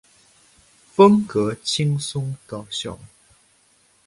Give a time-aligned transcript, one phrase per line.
[0.95, 2.97] 风格轻松搞笑。